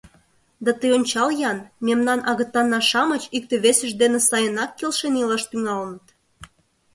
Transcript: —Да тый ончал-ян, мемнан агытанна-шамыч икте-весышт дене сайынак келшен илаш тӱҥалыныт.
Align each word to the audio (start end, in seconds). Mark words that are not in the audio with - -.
—Да 0.65 0.71
тый 0.79 0.91
ончал-ян, 0.97 1.57
мемнан 1.87 2.19
агытанна-шамыч 2.31 3.23
икте-весышт 3.37 3.95
дене 4.01 4.19
сайынак 4.29 4.71
келшен 4.77 5.13
илаш 5.21 5.43
тӱҥалыныт. 5.49 6.05